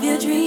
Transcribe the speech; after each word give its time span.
So 0.00 0.20
dreaming 0.20 0.37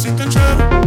si 0.00 0.10
te 0.12 0.22
encerro 0.22 0.79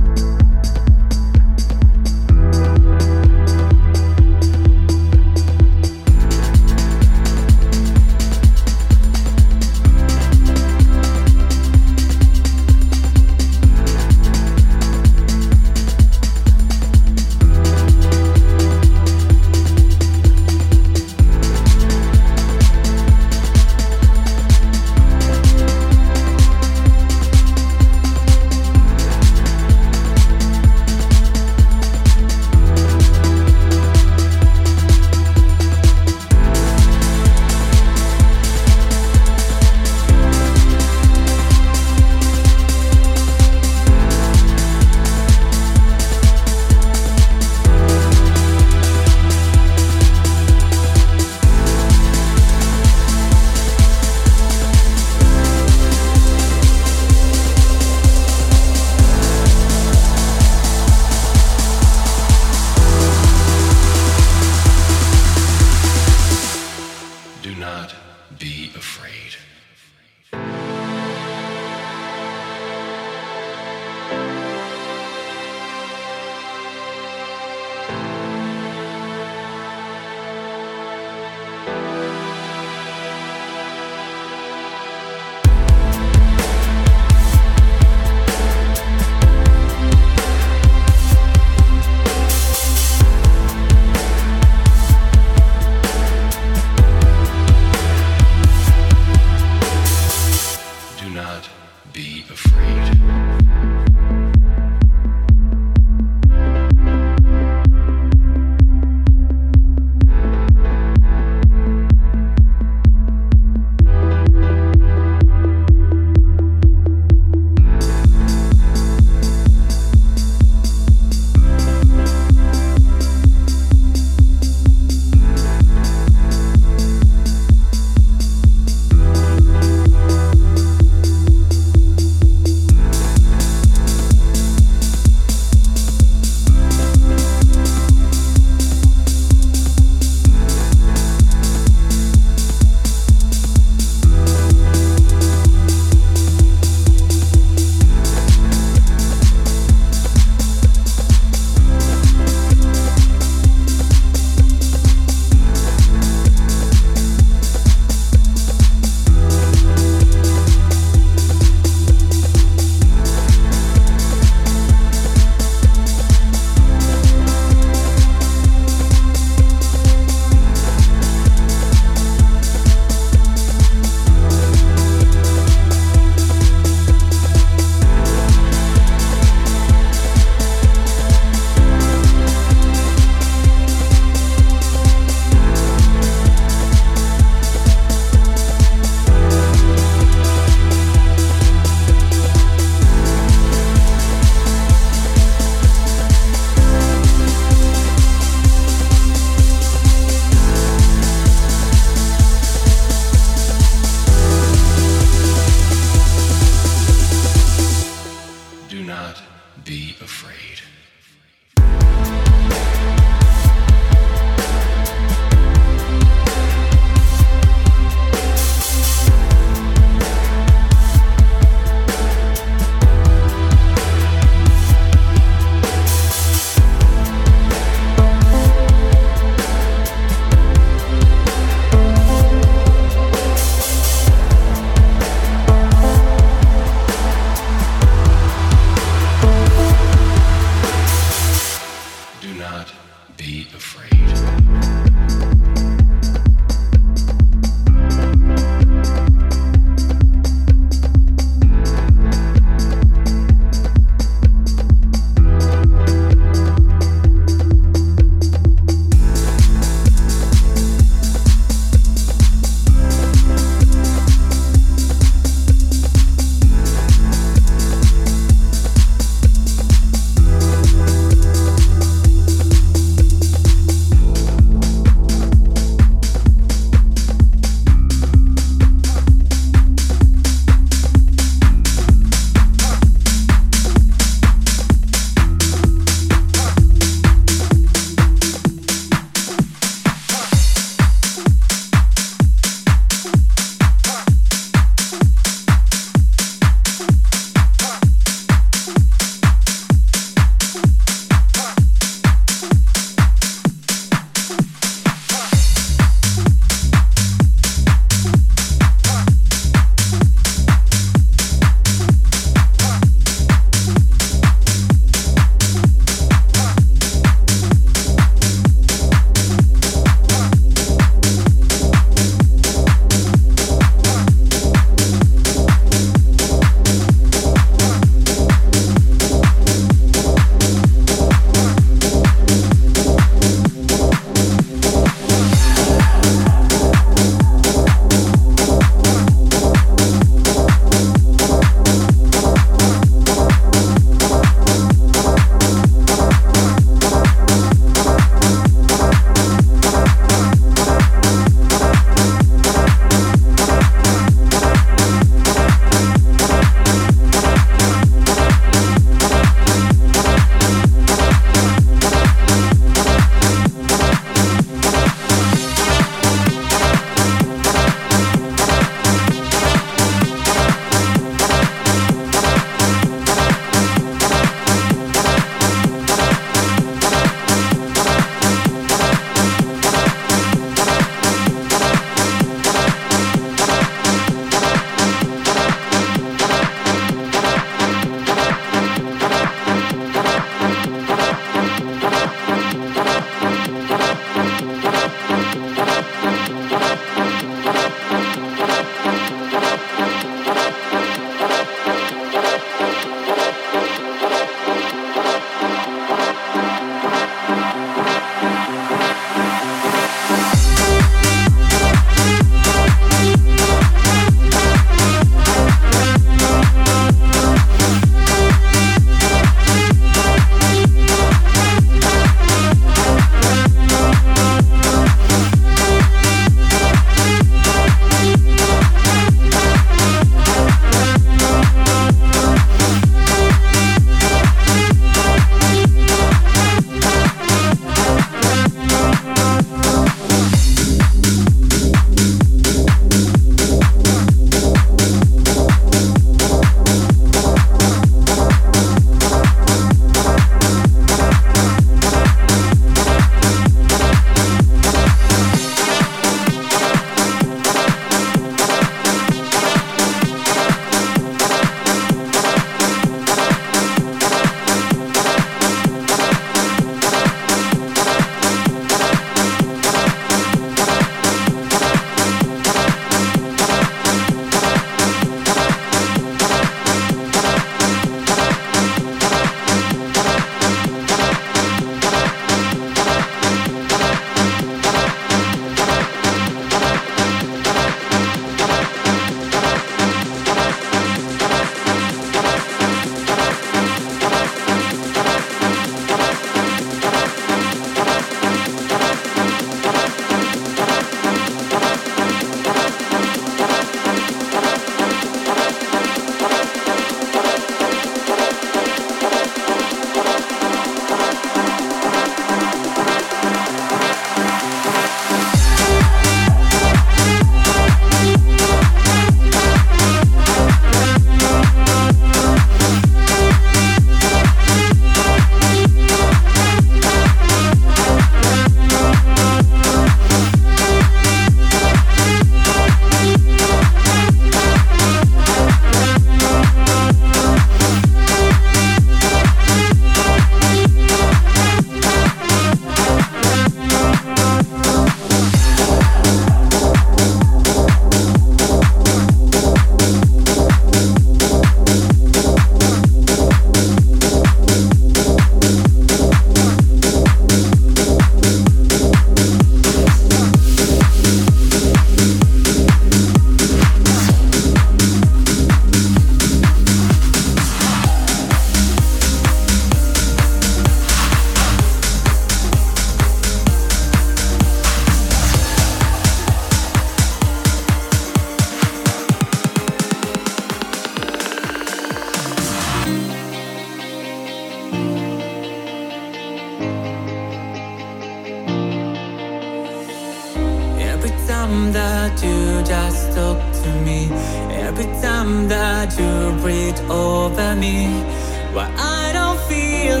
why 598.54 598.66
I 598.76 599.12
don't 599.12 599.40
feel 599.50 600.00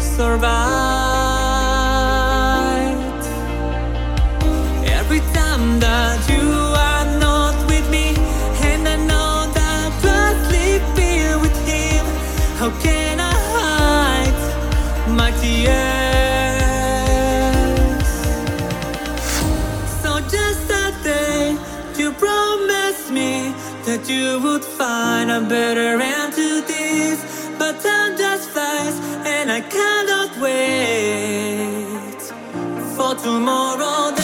survived. 0.00 0.44
Every 4.86 5.20
time 5.32 5.80
that 5.80 6.18
you 6.28 6.46
are 6.90 7.06
not 7.18 7.54
with 7.70 7.86
me, 7.90 8.06
and 8.70 8.88
I 8.88 8.96
know 8.96 9.46
that 9.58 9.90
bloodly 10.02 10.80
fear 10.96 11.38
with 11.38 11.56
him, 11.66 12.04
how 12.58 12.70
can 12.82 13.20
I 13.20 13.34
hide 13.56 14.40
my 15.20 15.30
tears? 15.42 15.74
So 20.02 20.10
just 20.36 20.60
that 20.68 20.94
day, 21.04 21.56
you 21.98 22.12
promised 22.12 23.10
me 23.10 23.54
that 23.86 24.08
you 24.08 24.40
would 24.40 24.64
find 24.64 25.30
a 25.30 25.40
better 25.40 26.00
end. 26.00 26.13
wait 30.44 32.22
for 32.96 33.14
tomorrow. 33.14 34.23